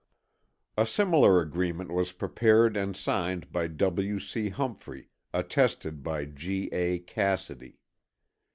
A 0.77 0.87
similar 0.87 1.39
agreement 1.41 1.91
was 1.91 2.11
prepared 2.11 2.75
and 2.75 2.97
signed 2.97 3.51
by 3.51 3.67
W. 3.67 4.17
C. 4.19 4.49
Humphrey, 4.49 5.09
attested 5.31 6.01
by 6.01 6.25
G. 6.25 6.69
A. 6.71 6.97
Cassidy. 6.97 7.77